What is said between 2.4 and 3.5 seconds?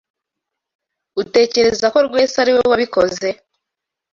ari we wabikoze?